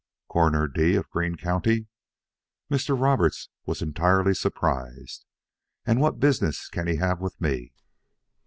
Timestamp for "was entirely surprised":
3.67-5.27